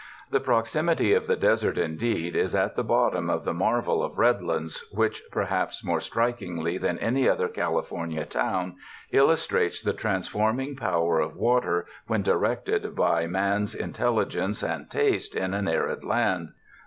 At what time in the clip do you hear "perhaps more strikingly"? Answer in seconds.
5.31-6.79